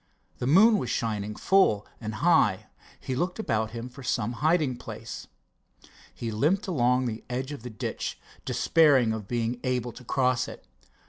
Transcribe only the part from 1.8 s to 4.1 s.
and high. He looked about him for